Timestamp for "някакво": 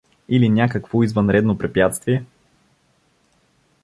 0.49-1.03